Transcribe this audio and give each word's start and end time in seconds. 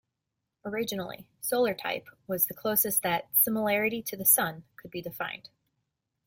Originally, 0.65 1.27
solar-type 1.41 2.07
was 2.25 2.47
the 2.47 2.55
closest 2.55 3.03
that 3.03 3.27
similarity 3.37 4.01
to 4.01 4.17
the 4.17 4.25
Sun 4.25 4.63
could 4.75 4.89
be 4.89 4.99
defined. 4.99 5.49